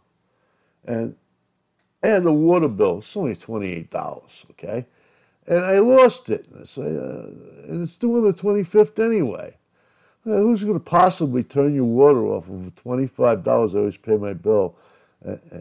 And 0.86 1.14
had 2.02 2.22
the 2.22 2.32
water 2.32 2.68
bill, 2.68 2.98
it's 2.98 3.16
only 3.16 3.36
$28, 3.36 4.50
okay? 4.52 4.86
And 5.46 5.62
I 5.62 5.78
lost 5.78 6.30
it. 6.30 6.48
And, 6.48 6.62
I 6.62 6.64
say, 6.64 6.96
uh, 6.96 7.70
and 7.70 7.82
it's 7.82 7.98
due 7.98 8.16
on 8.16 8.24
the 8.24 8.32
25th 8.32 8.98
anyway. 8.98 9.58
Who's 10.24 10.64
going 10.64 10.78
to 10.78 10.84
possibly 10.84 11.42
turn 11.42 11.74
your 11.74 11.84
water 11.84 12.24
off 12.26 12.48
over 12.48 12.70
$25? 12.70 13.46
I 13.74 13.78
always 13.78 13.96
pay 13.96 14.16
my 14.16 14.32
bill. 14.32 14.76
Uh, 15.26 15.36
uh, 15.52 15.58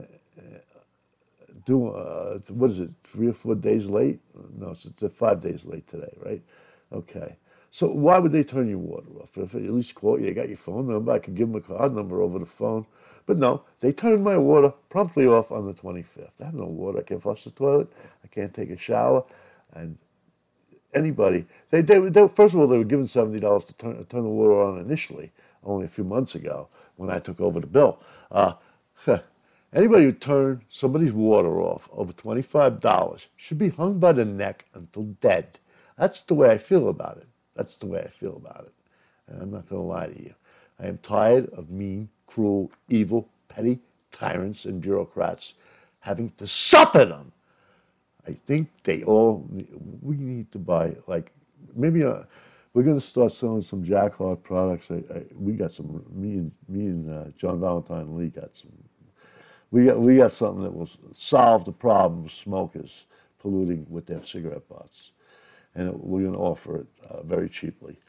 do 1.65 1.89
uh, 1.89 2.39
what 2.50 2.72
is 2.72 2.80
it? 2.80 2.89
Three 3.03 3.27
or 3.27 3.34
four 3.34 3.56
days 3.56 3.88
late? 3.88 4.20
No, 4.58 4.72
it's, 4.72 4.88
five 5.13 5.41
days 5.41 5.65
late 5.65 5.88
today, 5.88 6.13
right? 6.24 6.41
Okay. 6.91 7.36
So 7.70 7.88
why 7.88 8.18
would 8.20 8.32
they 8.32 8.44
turn 8.44 8.68
your 8.68 8.80
water 8.80 9.08
off? 9.22 9.38
If 9.38 9.56
at 9.56 9.62
least 9.62 9.96
call 9.96 10.20
you, 10.20 10.34
got 10.34 10.50
your 10.50 10.58
phone 10.58 10.89
number, 10.89 11.12
I 11.12 11.20
could 11.20 11.36
give 11.36 11.48
them 11.51 11.62
a 11.62 11.62
card 11.62 11.96
number 11.96 12.22
over 12.22 12.39
the 12.39 12.46
phone. 12.46 12.86
But 13.25 13.38
no, 13.38 13.63
they 13.80 13.94
turned 13.94 14.24
my 14.24 14.38
water 14.38 14.74
promptly 14.89 15.25
off 15.27 15.51
on 15.51 15.65
the 15.68 15.74
25th. 15.74 16.41
I 16.41 16.46
have 16.46 16.53
no 16.53 16.65
water. 16.65 17.00
I 17.00 17.03
can't 17.03 17.22
flush 17.22 17.44
the 17.44 17.51
toilet. 17.51 17.88
I 18.24 18.27
can't 18.27 18.53
take 18.53 18.72
a 18.72 18.77
shower. 18.77 19.24
And 19.74 19.98
anybody, 20.93 21.45
they, 21.69 21.81
they, 21.81 22.00
they 22.00 22.27
first 22.27 22.53
of 22.53 22.60
all, 22.60 22.67
they 22.67 22.77
were 22.77 22.83
given 22.83 23.05
$70 23.05 23.65
to 23.67 23.74
turn, 23.74 24.05
turn 24.05 24.24
the 24.24 24.29
water 24.29 24.62
on 24.62 24.79
initially, 24.79 25.31
only 25.63 25.86
a 25.86 25.89
few 25.89 26.03
months 26.03 26.36
ago 26.36 26.67
when 26.98 27.10
I 27.10 27.19
took 27.19 27.41
over 27.41 27.60
the 27.60 27.67
bill. 27.67 28.00
Uh, 28.31 28.53
anybody 29.74 30.05
who 30.05 30.12
turned 30.13 30.62
somebody's 30.69 31.13
water 31.13 31.62
off 31.62 31.89
over 31.91 32.13
$25 32.13 33.27
should 33.36 33.57
be 33.57 33.69
hung 33.69 34.00
by 34.00 34.12
the 34.12 34.25
neck 34.25 34.65
until 34.74 35.03
dead. 35.21 35.60
That's 35.98 36.21
the 36.21 36.33
way 36.36 36.51
I 36.51 36.57
feel 36.57 36.89
about 36.89 37.17
it. 37.17 37.27
That's 37.55 37.75
the 37.75 37.88
way 37.88 38.01
I 38.01 38.07
feel 38.10 38.36
about 38.36 38.65
it. 38.67 38.74
And 39.27 39.41
I'm 39.41 39.51
not 39.51 39.69
going 39.69 39.81
to 39.81 39.88
lie 39.88 40.07
to 40.07 40.21
you. 40.24 40.36
I 40.79 40.88
am 40.88 40.98
tired 41.00 41.50
of 41.51 41.69
mean, 41.69 42.10
cruel, 42.27 42.71
evil, 42.89 43.29
petty 43.50 43.79
tyrants 44.12 44.65
and 44.65 44.81
bureaucrats 44.81 45.53
having 46.01 46.31
to 46.38 46.48
suffer 46.48 47.05
them. 47.05 47.31
I 48.28 48.34
think 48.46 48.70
they 48.84 49.04
all, 49.04 49.48
we 50.01 50.16
need 50.16 50.51
to 50.51 50.60
buy, 50.60 50.96
like, 51.08 51.32
maybe 51.75 52.04
uh, 52.04 52.24
we're 52.74 52.84
going 52.84 53.00
to 53.00 53.06
start 53.06 53.32
selling 53.34 53.63
some 53.63 53.84
Jack 53.84 54.16
Heart 54.16 54.44
products. 54.44 54.92
I, 54.92 55.04
I, 55.13 55.24
we 55.36 55.54
got 55.54 55.72
some, 55.72 56.04
me 56.13 56.34
and, 56.34 56.51
me 56.70 56.86
and 56.86 57.10
uh, 57.10 57.32
John 57.38 57.60
Valentine 57.60 58.16
Lee 58.16 58.28
got 58.28 58.56
some, 58.56 58.72
we 59.72 59.86
got, 59.86 60.00
we 60.00 60.18
got 60.18 60.32
something 60.32 60.63
that 60.63 60.74
will 60.74 60.90
solve 61.13 61.66
the 61.66 61.72
problem 61.72 62.25
of 62.25 62.32
smokers 62.32 63.06
polluting 63.40 63.88
with 63.90 64.06
their 64.06 64.24
cigarette 64.24 64.70
butts. 64.70 65.12
And 65.74 65.94
we're 65.94 66.22
going 66.22 66.34
to 66.34 66.40
offer 66.40 66.82
it 66.82 66.88
uh, 67.10 67.24
very 67.24 67.50
cheaply. 67.50 68.00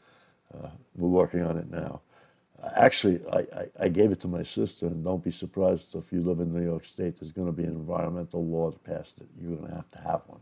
Uh, 0.53 0.69
we're 0.95 1.09
working 1.09 1.41
on 1.41 1.57
it 1.57 1.71
now. 1.71 2.01
Actually, 2.75 3.19
I, 3.31 3.37
I, 3.39 3.65
I, 3.81 3.87
gave 3.89 4.11
it 4.11 4.21
to 4.21 4.27
my 4.27 4.43
sister, 4.43 4.87
and 4.87 5.03
don't 5.03 5.23
be 5.23 5.31
surprised 5.31 5.95
if 5.95 6.13
you 6.13 6.21
live 6.21 6.39
in 6.39 6.53
New 6.53 6.63
York 6.63 6.85
State, 6.85 7.19
there's 7.19 7.33
going 7.33 7.47
to 7.47 7.53
be 7.53 7.63
an 7.63 7.71
environmental 7.71 8.45
law 8.45 8.71
that 8.71 8.83
passed 8.83 9.19
it. 9.19 9.27
You're 9.39 9.57
going 9.57 9.69
to 9.69 9.75
have 9.75 9.91
to 9.91 9.97
have 9.99 10.21
one. 10.27 10.39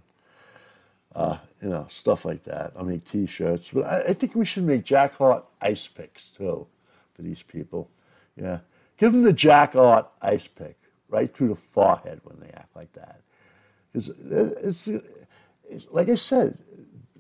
Uh, 1.16 1.38
you 1.62 1.70
know, 1.70 1.88
stuff 1.90 2.24
like 2.24 2.44
that. 2.44 2.74
I 2.78 2.84
make 2.84 3.06
T-shirts, 3.06 3.72
but 3.74 3.86
I, 3.86 4.01
I, 4.10 4.13
think 4.13 4.36
we 4.36 4.46
should 4.46 4.63
make 4.63 4.86
Jack 4.86 5.16
Heart 5.16 5.46
ice 5.62 5.88
picks 5.88 6.30
too 6.30 6.68
for 7.13 7.22
these 7.22 7.42
people. 7.42 7.90
Yeah, 8.38 8.60
give 8.98 9.12
them 9.12 9.24
the 9.24 9.34
Jack 9.34 9.74
Heart 9.74 10.08
ice 10.22 10.48
pick 10.48 10.78
right 11.10 11.36
through 11.36 11.50
the 11.50 11.56
forehead 11.56 12.22
when 12.24 12.40
they 12.40 12.54
act 12.54 12.75
like 12.75 12.94
that. 12.94 13.22
Because 13.92 14.10
it's, 14.63 14.88
it's 15.70 15.88
like 15.92 16.08
I 16.08 16.16
said, 16.16 16.58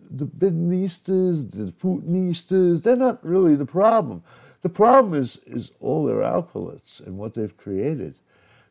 the 0.09 0.25
Bidenistas, 0.25 1.51
the 1.51 1.71
Putinistas, 1.71 2.83
they're 2.83 2.95
not 2.95 3.25
really 3.25 3.55
the 3.55 3.65
problem. 3.65 4.23
The 4.61 4.69
problem 4.69 5.13
is, 5.15 5.37
is 5.45 5.71
all 5.79 6.05
their 6.05 6.23
alkaloids 6.23 7.01
and 7.05 7.17
what 7.17 7.33
they've 7.33 7.55
created. 7.57 8.15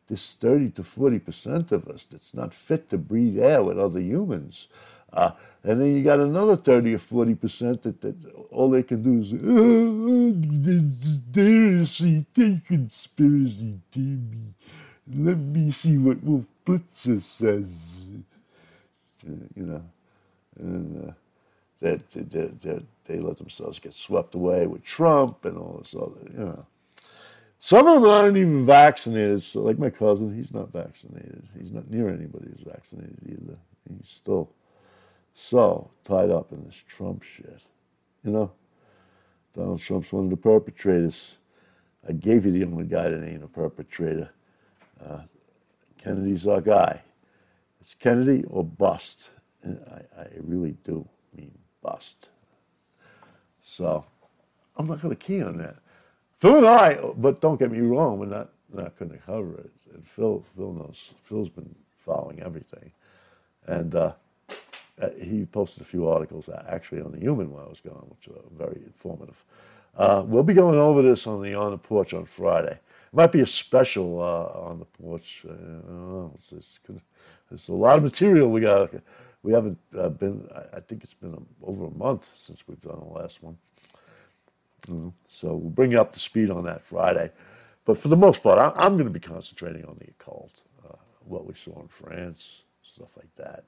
This 0.07 0.35
30 0.35 0.71
to 0.71 0.83
40% 0.83 1.71
of 1.71 1.87
us 1.87 2.05
that's 2.05 2.33
not 2.33 2.53
fit 2.53 2.89
to 2.89 2.97
breathe 2.97 3.39
air 3.39 3.63
with 3.63 3.79
other 3.79 3.99
humans. 3.99 4.67
Uh, 5.13 5.31
and 5.63 5.79
then 5.81 5.95
you 5.95 6.03
got 6.03 6.19
another 6.19 6.55
30 6.55 6.95
or 6.95 6.97
40% 6.97 7.81
that, 7.83 8.01
that 8.01 8.15
all 8.51 8.69
they 8.69 8.83
can 8.83 9.03
do 9.03 9.21
is, 9.21 9.33
oh, 9.33 10.33
conspiracy, 10.63 12.25
take 12.33 12.65
conspiracy 12.65 13.79
theory. 13.91 14.53
Let 15.13 15.37
me 15.37 15.71
see 15.71 15.97
what 15.97 16.23
Wolf 16.23 16.45
Blitzer 16.65 17.21
says. 17.21 17.69
You 19.23 19.47
know, 19.55 19.83
and 20.59 21.09
uh, 21.09 21.13
that, 21.81 22.09
that, 22.11 22.61
that 22.61 22.83
they 23.05 23.19
let 23.19 23.37
themselves 23.37 23.79
get 23.79 23.93
swept 23.93 24.35
away 24.35 24.67
with 24.67 24.83
Trump 24.83 25.45
and 25.45 25.57
all 25.57 25.79
this 25.79 25.95
other, 25.95 26.31
you 26.31 26.45
know. 26.45 26.65
Some 27.59 27.87
of 27.87 28.01
them 28.01 28.09
aren't 28.09 28.37
even 28.37 28.65
vaccinated. 28.65 29.43
So, 29.43 29.61
like 29.61 29.77
my 29.77 29.91
cousin, 29.91 30.35
he's 30.35 30.51
not 30.51 30.73
vaccinated. 30.73 31.47
He's 31.57 31.71
not 31.71 31.91
near 31.91 32.09
anybody 32.09 32.47
who's 32.49 32.65
vaccinated 32.65 33.19
either. 33.23 33.57
He's 33.87 34.09
still 34.09 34.51
so 35.33 35.91
tied 36.03 36.31
up 36.31 36.51
in 36.51 36.65
this 36.65 36.83
Trump 36.87 37.21
shit. 37.21 37.63
You 38.23 38.31
know, 38.31 38.51
Donald 39.55 39.79
Trump's 39.79 40.11
one 40.11 40.25
of 40.25 40.29
the 40.31 40.37
perpetrators. 40.37 41.37
I 42.07 42.13
gave 42.13 42.47
you 42.47 42.51
the 42.51 42.63
only 42.63 42.85
guy 42.85 43.09
that 43.09 43.23
ain't 43.23 43.43
a 43.43 43.47
perpetrator. 43.47 44.31
Uh, 44.99 45.21
Kennedy's 46.03 46.47
our 46.47 46.61
guy. 46.61 47.03
It's 47.79 47.93
Kennedy 47.93 48.43
or 48.47 48.63
bust. 48.63 49.29
And 49.61 49.79
I, 49.87 50.21
I 50.21 50.27
really 50.39 50.75
do 50.83 51.07
mean 51.35 51.51
bust. 51.81 52.29
So 53.63 54.05
I'm 54.77 54.87
not 54.87 55.01
going 55.01 55.15
to 55.15 55.23
key 55.23 55.41
on 55.41 55.57
that. 55.57 55.75
Phil 56.37 56.57
and 56.57 56.67
I, 56.67 56.97
but 57.17 57.39
don't 57.39 57.59
get 57.59 57.71
me 57.71 57.79
wrong, 57.79 58.19
we're 58.19 58.25
not 58.25 58.49
not 58.73 58.97
going 58.97 59.11
to 59.11 59.17
cover 59.17 59.55
it. 59.55 59.71
And 59.93 60.07
Phil, 60.07 60.43
Phil 60.55 60.73
knows. 60.73 61.13
Phil's 61.23 61.49
been 61.49 61.75
following 62.05 62.41
everything, 62.41 62.91
and 63.67 63.93
uh, 63.95 64.13
uh 65.01 65.09
he 65.21 65.45
posted 65.45 65.81
a 65.81 65.85
few 65.85 66.07
articles 66.07 66.49
actually 66.67 67.01
on 67.01 67.11
the 67.11 67.19
Human 67.19 67.51
while 67.51 67.65
I 67.65 67.69
was 67.69 67.81
gone, 67.81 68.07
which 68.09 68.27
are 68.35 68.41
very 68.57 68.81
informative. 68.85 69.43
Uh, 69.95 70.23
we'll 70.25 70.43
be 70.43 70.53
going 70.53 70.79
over 70.79 71.01
this 71.01 71.27
on 71.27 71.41
the 71.41 71.53
on 71.53 71.71
the 71.71 71.77
porch 71.77 72.13
on 72.13 72.25
Friday. 72.25 72.71
It 72.73 73.15
might 73.15 73.31
be 73.31 73.41
a 73.41 73.47
special 73.47 74.21
uh, 74.21 74.67
on 74.67 74.79
the 74.79 74.85
porch. 74.85 75.45
Uh, 75.47 76.29
it's, 76.35 76.51
it's, 76.53 76.79
it's, 77.51 77.67
a 77.67 77.73
lot 77.73 77.97
of 77.97 78.03
material 78.03 78.49
we 78.49 78.61
got 78.61 78.89
we 79.43 79.53
haven't 79.53 79.79
uh, 79.97 80.09
been, 80.09 80.47
I 80.73 80.79
think 80.81 81.03
it's 81.03 81.13
been 81.13 81.45
over 81.63 81.85
a 81.85 81.91
month 81.91 82.29
since 82.35 82.63
we've 82.67 82.79
done 82.81 82.99
the 82.99 83.19
last 83.19 83.41
one. 83.41 83.57
Mm-hmm. 84.87 85.09
So 85.27 85.55
we'll 85.55 85.69
bring 85.69 85.91
you 85.91 86.01
up 86.01 86.13
to 86.13 86.19
speed 86.19 86.49
on 86.49 86.63
that 86.65 86.83
Friday. 86.83 87.31
But 87.85 87.97
for 87.97 88.07
the 88.07 88.15
most 88.15 88.43
part, 88.43 88.59
I, 88.59 88.85
am 88.85 88.93
going 88.93 89.05
to 89.05 89.11
be 89.11 89.19
concentrating 89.19 89.85
on 89.85 89.97
the 89.99 90.07
occult, 90.07 90.61
uh, 90.87 90.95
what 91.25 91.45
we 91.45 91.53
saw 91.53 91.81
in 91.81 91.87
France, 91.87 92.63
stuff 92.83 93.17
like 93.17 93.35
that. 93.37 93.63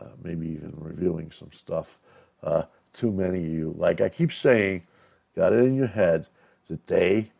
Uh, 0.00 0.08
maybe 0.22 0.48
even 0.48 0.72
reviewing 0.76 1.30
some 1.30 1.52
stuff. 1.52 1.98
Uh, 2.42 2.64
too 2.92 3.12
many 3.12 3.38
of 3.44 3.50
you, 3.50 3.74
like 3.76 4.00
I 4.00 4.08
keep 4.08 4.32
saying, 4.32 4.82
got 5.36 5.52
it 5.52 5.64
in 5.64 5.76
your 5.76 5.86
head 5.86 6.26
that 6.68 6.86
they, 6.86 7.30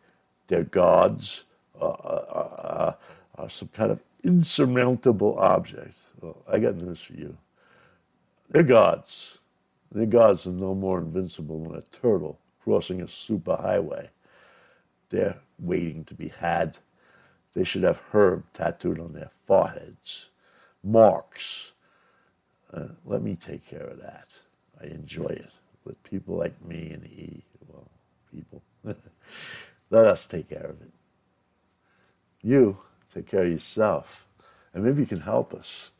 their 0.47 0.63
gods, 0.63 1.43
uh, 1.79 1.85
uh, 1.85 2.93
are 3.35 3.49
some 3.49 3.69
kind 3.69 3.91
of 3.91 3.99
insurmountable 4.23 5.37
object. 5.37 5.95
Well, 6.21 6.37
I 6.47 6.59
got 6.59 6.75
news 6.75 7.01
for 7.01 7.13
you. 7.13 7.37
They're 8.49 8.63
gods. 8.63 9.39
Their 9.91 10.05
gods 10.05 10.47
are 10.47 10.51
no 10.51 10.73
more 10.73 10.99
invincible 10.99 11.63
than 11.63 11.75
a 11.75 11.81
turtle 11.81 12.39
crossing 12.63 13.01
a 13.01 13.05
superhighway. 13.05 14.09
They're 15.09 15.39
waiting 15.59 16.05
to 16.05 16.13
be 16.13 16.29
had. 16.29 16.77
They 17.53 17.63
should 17.63 17.83
have 17.83 18.01
herb 18.11 18.45
tattooed 18.53 18.99
on 18.99 19.13
their 19.13 19.29
foreheads. 19.45 20.29
Marks. 20.83 21.73
Uh, 22.73 22.87
let 23.05 23.21
me 23.21 23.35
take 23.35 23.67
care 23.67 23.85
of 23.85 24.01
that. 24.01 24.39
I 24.81 24.85
enjoy 24.85 25.27
it 25.27 25.51
with 25.85 26.01
people 26.03 26.35
like 26.37 26.63
me 26.65 26.89
and 26.91 27.05
E. 27.05 27.43
Well, 27.67 27.89
people. 28.33 28.63
Let 29.89 30.07
us 30.07 30.25
take 30.25 30.49
care 30.49 30.65
of 30.65 30.81
it. 30.81 30.91
You 32.41 32.79
take 33.13 33.27
care 33.27 33.43
of 33.43 33.51
yourself. 33.51 34.25
And 34.73 34.83
maybe 34.83 35.01
you 35.01 35.07
can 35.07 35.21
help 35.21 35.53
us 35.53 35.91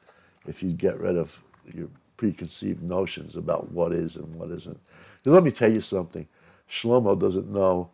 if 0.47 0.63
you 0.63 0.71
get 0.71 0.99
rid 0.99 1.17
of 1.17 1.39
your 1.73 1.87
preconceived 2.17 2.81
notions 2.81 3.35
about 3.35 3.71
what 3.71 3.91
is 3.91 4.15
and 4.15 4.35
what 4.35 4.49
isn't. 4.51 4.79
Because 5.17 5.33
let 5.33 5.43
me 5.43 5.51
tell 5.51 5.71
you 5.71 5.81
something 5.81 6.27
Shlomo 6.69 7.19
doesn't 7.19 7.51
know. 7.51 7.89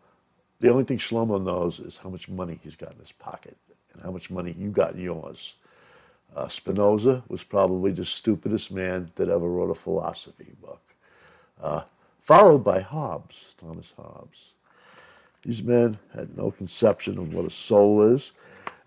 The 0.60 0.70
only 0.70 0.84
thing 0.84 0.98
Shlomo 0.98 1.42
knows 1.42 1.80
is 1.80 1.98
how 1.98 2.10
much 2.10 2.28
money 2.28 2.58
he's 2.62 2.76
got 2.76 2.92
in 2.92 2.98
his 2.98 3.12
pocket 3.12 3.56
and 3.92 4.02
how 4.02 4.10
much 4.10 4.30
money 4.30 4.54
you 4.58 4.70
got 4.70 4.94
in 4.94 5.00
yours. 5.00 5.54
Uh, 6.34 6.48
Spinoza 6.48 7.24
was 7.28 7.42
probably 7.42 7.90
the 7.90 8.04
stupidest 8.04 8.70
man 8.70 9.10
that 9.16 9.28
ever 9.28 9.48
wrote 9.48 9.70
a 9.70 9.74
philosophy 9.74 10.52
book, 10.62 10.80
uh, 11.60 11.82
followed 12.20 12.62
by 12.62 12.80
Hobbes, 12.80 13.54
Thomas 13.58 13.92
Hobbes. 13.96 14.52
These 15.42 15.62
men 15.62 15.98
had 16.14 16.36
no 16.36 16.50
conception 16.50 17.18
of 17.18 17.34
what 17.34 17.46
a 17.46 17.50
soul 17.50 18.02
is, 18.02 18.32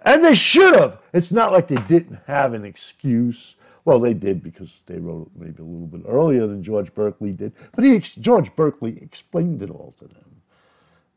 and 0.05 0.23
they 0.23 0.35
should 0.35 0.75
have. 0.75 0.99
It's 1.13 1.31
not 1.31 1.51
like 1.51 1.67
they 1.67 1.75
didn't 1.75 2.19
have 2.27 2.53
an 2.53 2.65
excuse. 2.65 3.55
Well, 3.85 3.99
they 3.99 4.13
did 4.13 4.43
because 4.43 4.81
they 4.85 4.97
wrote 4.97 5.29
it 5.35 5.41
maybe 5.41 5.61
a 5.61 5.65
little 5.65 5.87
bit 5.87 6.03
earlier 6.07 6.47
than 6.47 6.63
George 6.63 6.93
Berkeley 6.93 7.31
did. 7.31 7.53
But 7.75 7.83
he, 7.83 7.99
George 7.99 8.55
Berkeley 8.55 8.97
explained 9.01 9.61
it 9.61 9.69
all 9.69 9.93
to 9.99 10.05
them. 10.05 10.41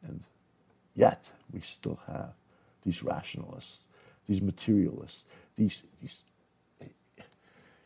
And 0.07 0.25
yet, 0.95 1.31
we 1.53 1.61
still 1.61 2.01
have 2.07 2.33
these 2.85 3.03
rationalists, 3.03 3.83
these 4.29 4.43
materialists, 4.43 5.25
these, 5.57 5.83
these. 6.01 6.25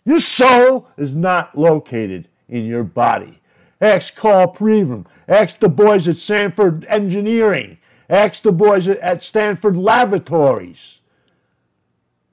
Your 0.05 0.21
soul 0.21 0.89
is 0.97 1.15
not 1.15 1.57
located 1.57 2.29
in 2.49 2.65
your 2.65 2.85
body. 2.85 3.41
Ask 3.81 4.15
Karl 4.15 4.53
Pribram. 4.53 5.07
Ask 5.29 5.59
the 5.59 5.69
boys 5.69 6.09
at 6.09 6.17
Stanford 6.17 6.85
Engineering. 6.87 7.79
Ask 8.11 8.43
the 8.43 8.53
boys 8.53 8.89
at, 8.89 9.23
Stanford 9.23 9.77
Laboratories. 9.77 10.99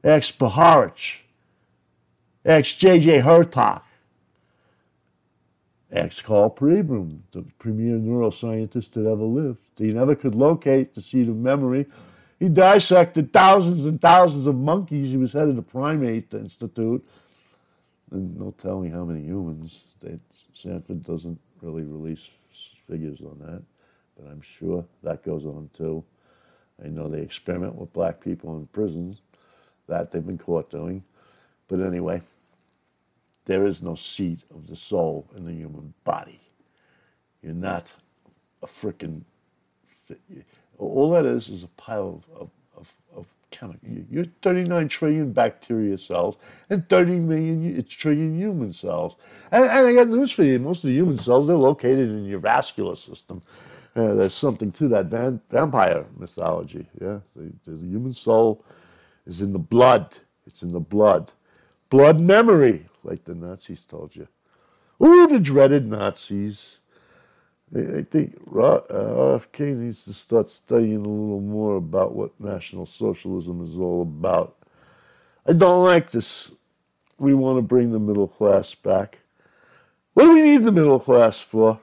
Ask 0.04 0.36
Puharich. 0.38 1.20
Ask 2.44 2.78
J.J. 2.78 3.22
Hurtak. 3.22 3.84
Ask 5.92 6.26
Karl 6.26 6.50
Pribram, 6.50 7.20
the 7.32 7.46
premier 7.60 7.96
neuroscientist 7.96 8.92
that 8.92 9.06
ever 9.06 9.24
lived. 9.24 9.60
He 9.78 9.94
never 9.94 10.16
could 10.16 10.36
locate 10.36 10.96
the 10.96 11.02
seat 11.02 11.30
of 11.30 11.38
memory. 11.38 11.86
He 12.40 12.50
dissected 12.50 13.32
thousands 13.32 13.86
and 13.86 14.02
thousands 14.02 14.48
of 14.48 14.56
monkeys. 14.56 15.12
He 15.12 15.18
was 15.18 15.34
head 15.34 15.48
of 15.48 15.56
the 15.56 15.62
Primate 15.62 16.34
Institute. 16.34 17.08
And 18.12 18.38
no 18.38 18.54
telling 18.58 18.92
how 18.92 19.06
many 19.06 19.24
humans. 19.24 19.84
They, 20.02 20.20
Stanford 20.54 21.04
doesn't 21.04 21.40
really 21.62 21.84
release 21.84 22.28
figures 22.90 23.20
on 23.22 23.38
that, 23.40 23.62
but 24.18 24.30
I'm 24.30 24.42
sure 24.42 24.86
that 25.04 25.24
goes 25.24 25.46
on 25.46 25.70
too. 25.76 26.04
I 26.84 26.88
know 26.88 27.10
they 27.10 27.22
experiment 27.22 27.76
with 27.76 27.94
black 27.94 28.20
people 28.22 28.58
in 28.58 28.68
prisons. 28.68 29.22
That 29.88 30.12
they've 30.12 30.26
been 30.26 30.38
caught 30.38 30.70
doing. 30.70 31.04
But 31.68 31.80
anyway, 31.80 32.22
there 33.46 33.66
is 33.66 33.82
no 33.82 33.96
seat 33.96 34.42
of 34.54 34.68
the 34.68 34.76
soul 34.76 35.30
in 35.36 35.46
the 35.46 35.54
human 35.54 35.94
body. 36.04 36.42
You're 37.42 37.54
not 37.54 37.94
a 38.62 38.68
freaking. 38.68 39.22
All 40.78 41.12
that 41.12 41.26
is 41.26 41.50
is 41.50 41.64
a 41.64 41.68
pile 41.70 42.24
of, 42.34 42.42
of, 42.42 42.50
of, 42.78 42.98
of. 43.16 43.28
You're 44.12 44.26
39 44.44 44.90
trillion 44.90 45.32
bacteria 45.32 45.98
cells 45.98 46.36
and 46.70 46.88
30 46.90 47.14
million 47.14 47.84
trillion 47.88 48.38
human 48.38 48.74
cells. 48.74 49.16
And, 49.52 49.64
and 49.64 49.88
I 49.88 49.94
got 49.96 50.10
news 50.10 50.32
for 50.32 50.44
you: 50.44 50.60
most 50.60 50.84
of 50.84 50.90
the 50.90 50.96
human 50.96 51.18
cells 51.18 51.48
they're 51.48 51.56
located 51.56 52.10
in 52.10 52.26
your 52.26 52.40
vascular 52.40 52.96
system. 52.96 53.42
Uh, 53.98 54.14
there's 54.14 54.36
something 54.36 54.72
to 54.72 54.88
that 54.90 55.08
van, 55.08 55.42
vampire 55.50 56.06
mythology. 56.16 56.88
Yeah, 57.02 57.20
the, 57.36 57.52
the 57.66 57.84
human 57.84 58.14
soul 58.14 58.64
is 59.26 59.42
in 59.42 59.54
the 59.54 59.60
blood. 59.60 60.18
It's 60.46 60.62
in 60.62 60.72
the 60.72 60.80
blood. 60.80 61.32
Blood 61.90 62.20
memory 62.20 62.86
like 63.04 63.24
the 63.24 63.34
Nazis 63.34 63.84
told 63.84 64.16
you. 64.16 64.28
Ooh, 65.04 65.26
the 65.26 65.40
dreaded 65.40 65.88
Nazis. 65.88 66.80
I 67.76 68.04
think 68.04 68.40
RFK 68.46 69.76
needs 69.76 70.06
to 70.06 70.14
start 70.14 70.52
studying 70.52 70.98
a 70.98 71.10
little 71.10 71.42
more 71.42 71.76
about 71.76 72.14
what 72.14 72.40
National 72.40 72.86
Socialism 72.86 73.64
is 73.64 73.80
all 73.80 74.04
about. 74.04 74.56
I 75.46 75.54
don't 75.54 75.84
like 75.84 76.12
this. 76.12 76.52
We 77.18 77.34
want 77.34 77.58
to 77.58 77.64
bring 77.64 77.92
the 77.92 78.00
middle 78.00 78.28
class 78.28 78.76
back. 78.76 79.20
What 80.14 80.26
do 80.26 80.34
we 80.36 80.42
need 80.42 80.64
the 80.66 80.72
middle 80.72 81.00
class 81.00 81.42
for? 81.42 81.80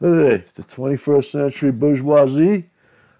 Hey, 0.00 0.44
the 0.54 0.62
21st 0.62 1.24
century 1.24 1.70
bourgeoisie? 1.70 2.68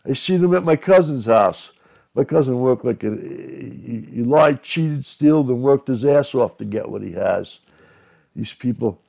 I 0.04 0.12
see 0.12 0.36
them 0.36 0.54
at 0.54 0.64
my 0.64 0.74
cousin's 0.74 1.26
house. 1.26 1.72
My 2.14 2.24
cousin 2.24 2.58
worked 2.58 2.84
like 2.84 3.04
a, 3.04 3.10
he, 3.10 4.06
he 4.12 4.22
lied, 4.22 4.62
cheated, 4.62 5.06
stealed, 5.06 5.48
and 5.48 5.62
worked 5.62 5.86
his 5.86 6.04
ass 6.04 6.34
off 6.34 6.56
to 6.56 6.64
get 6.64 6.88
what 6.88 7.02
he 7.02 7.12
has. 7.12 7.60
These 8.34 8.54
people, 8.54 9.00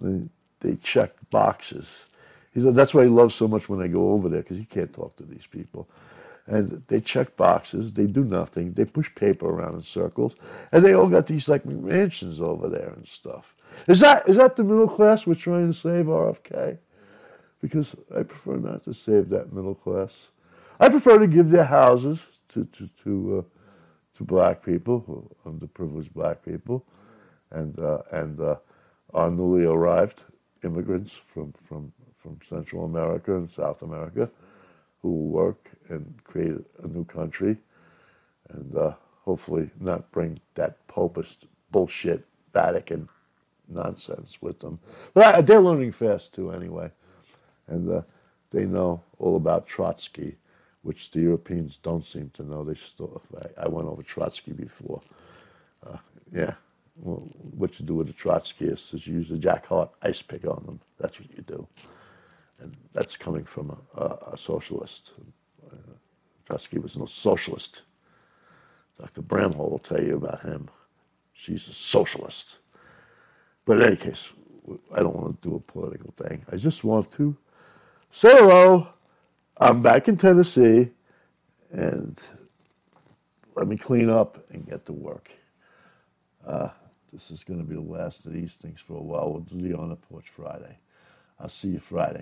they, 0.00 0.22
they 0.60 0.76
check 0.76 1.12
boxes. 1.30 2.06
He 2.52 2.60
said 2.60 2.74
that's 2.74 2.92
why 2.92 3.04
he 3.04 3.08
loves 3.08 3.34
so 3.34 3.46
much 3.46 3.68
when 3.68 3.80
I 3.80 3.86
go 3.86 4.12
over 4.12 4.28
there 4.28 4.42
because 4.42 4.58
he 4.58 4.64
can't 4.64 4.92
talk 4.92 5.16
to 5.16 5.22
these 5.22 5.46
people. 5.46 5.88
And 6.46 6.82
they 6.88 7.00
check 7.00 7.36
boxes, 7.36 7.92
they 7.92 8.06
do 8.06 8.24
nothing, 8.24 8.72
they 8.72 8.86
push 8.86 9.14
paper 9.14 9.46
around 9.46 9.74
in 9.74 9.82
circles, 9.82 10.34
and 10.72 10.84
they 10.84 10.94
all 10.94 11.08
got 11.08 11.26
these 11.26 11.48
like 11.48 11.64
mansions 11.64 12.40
over 12.40 12.68
there 12.68 12.92
and 12.96 13.06
stuff. 13.06 13.54
Is 13.86 14.00
that 14.00 14.28
is 14.28 14.36
that 14.38 14.56
the 14.56 14.64
middle 14.64 14.88
class 14.88 15.26
we're 15.26 15.34
trying 15.34 15.72
to 15.72 15.78
save 15.78 16.06
RFK? 16.06 16.78
Because 17.60 17.94
I 18.16 18.22
prefer 18.22 18.56
not 18.56 18.84
to 18.84 18.94
save 18.94 19.28
that 19.30 19.52
middle 19.52 19.74
class. 19.74 20.28
I 20.78 20.88
prefer 20.88 21.18
to 21.18 21.26
give 21.26 21.50
their 21.50 21.64
houses 21.64 22.20
to 22.50 22.64
to 22.66 22.88
to, 23.02 23.38
uh, 23.38 23.42
to 24.16 24.24
black 24.24 24.64
people, 24.64 25.36
underprivileged 25.46 26.12
black 26.12 26.44
people, 26.44 26.84
and 27.50 27.78
uh, 27.80 28.02
and 28.12 28.40
uh, 28.40 28.56
our 29.14 29.30
newly 29.30 29.64
arrived 29.64 30.22
immigrants 30.62 31.12
from, 31.12 31.52
from 31.52 31.92
from 32.14 32.38
Central 32.46 32.84
America 32.84 33.34
and 33.36 33.50
South 33.50 33.82
America, 33.82 34.30
who 35.02 35.10
will 35.10 35.28
work 35.28 35.70
and 35.88 36.22
create 36.24 36.56
a 36.82 36.86
new 36.86 37.04
country, 37.04 37.58
and 38.48 38.76
uh, 38.76 38.94
hopefully 39.24 39.70
not 39.80 40.10
bring 40.12 40.40
that 40.54 40.86
popist 40.88 41.46
bullshit 41.70 42.24
Vatican 42.52 43.08
nonsense 43.68 44.38
with 44.40 44.60
them. 44.60 44.78
But 45.14 45.46
they're 45.46 45.60
learning 45.60 45.92
fast 45.92 46.34
too, 46.34 46.50
anyway, 46.50 46.92
and 47.68 47.90
uh, 47.90 48.02
they 48.50 48.64
know 48.64 49.02
all 49.18 49.36
about 49.36 49.66
Trotsky 49.66 50.36
which 50.82 51.10
the 51.10 51.20
Europeans 51.20 51.76
don't 51.76 52.06
seem 52.06 52.30
to 52.30 52.42
know. 52.42 52.64
They 52.64 52.74
still, 52.74 53.20
I, 53.36 53.64
I 53.64 53.68
went 53.68 53.88
over 53.88 54.02
Trotsky 54.02 54.52
before. 54.52 55.02
Uh, 55.86 55.98
yeah, 56.32 56.54
well, 56.96 57.28
what 57.56 57.78
you 57.78 57.86
do 57.86 57.94
with 57.94 58.08
a 58.08 58.12
Trotskyist 58.12 58.94
is 58.94 59.06
you 59.06 59.16
use 59.16 59.30
a 59.30 59.38
Jack 59.38 59.66
Heart 59.66 59.90
ice 60.02 60.22
pick 60.22 60.46
on 60.46 60.62
them. 60.64 60.80
That's 60.98 61.20
what 61.20 61.30
you 61.36 61.42
do. 61.42 61.66
And 62.60 62.76
that's 62.92 63.16
coming 63.16 63.44
from 63.44 63.70
a, 63.70 64.00
a, 64.00 64.32
a 64.32 64.38
socialist. 64.38 65.12
Uh, 65.70 65.76
Trotsky 66.46 66.78
was 66.78 66.96
no 66.96 67.06
socialist. 67.06 67.82
Dr. 68.98 69.22
Bramhall 69.22 69.70
will 69.70 69.78
tell 69.78 70.02
you 70.02 70.16
about 70.16 70.42
him. 70.42 70.70
She's 71.32 71.68
a 71.68 71.72
socialist. 71.72 72.58
But 73.64 73.80
in 73.80 73.88
any 73.88 73.96
case, 73.96 74.32
I 74.94 75.00
don't 75.00 75.14
want 75.14 75.40
to 75.40 75.48
do 75.48 75.54
a 75.54 75.60
political 75.60 76.12
thing. 76.16 76.44
I 76.50 76.56
just 76.56 76.82
want 76.82 77.10
to 77.12 77.36
say 78.10 78.32
hello 78.32 78.88
I'm 79.60 79.82
back 79.82 80.08
in 80.08 80.16
Tennessee, 80.16 80.90
and 81.72 82.18
let 83.56 83.66
me 83.68 83.76
clean 83.76 84.10
up 84.10 84.44
and 84.50 84.66
get 84.66 84.86
to 84.86 84.92
work. 84.92 85.30
Uh, 86.46 86.68
this 87.12 87.30
is 87.30 87.44
going 87.44 87.60
to 87.60 87.66
be 87.66 87.74
the 87.74 87.80
last 87.80 88.26
of 88.26 88.32
these 88.32 88.54
things 88.56 88.80
for 88.80 88.94
a 88.96 89.02
while. 89.02 89.32
We'll 89.32 89.40
do 89.40 89.60
the 89.60 89.76
on 89.76 89.90
the 89.90 89.96
porch 89.96 90.28
Friday. 90.28 90.78
I'll 91.40 91.48
see 91.48 91.68
you 91.68 91.80
Friday. 91.80 92.16